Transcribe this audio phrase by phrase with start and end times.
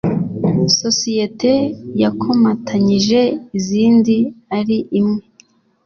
[0.79, 1.51] sosiyete
[2.01, 3.21] yakomatanyije
[3.57, 4.17] izindi
[4.57, 5.23] ari imwe